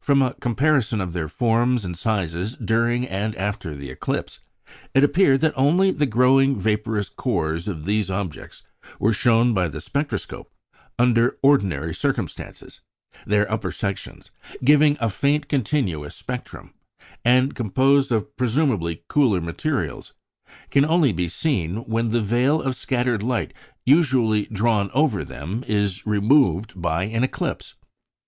[0.00, 4.38] From a comparison of their forms and sizes during and after the eclipse,
[4.94, 8.62] it appeared that only the growing vaporous cores of these objects
[9.02, 10.52] are shown by the spectroscope
[10.96, 12.78] under ordinary circumstances;
[13.26, 14.30] their upper sections,
[14.62, 16.72] giving a faint continuous spectrum,
[17.24, 20.12] and composed of presumably cooler materials,
[20.70, 23.52] can only be seen when the veil of scattered light
[23.84, 27.74] usually drawn over them is removed by an eclipse.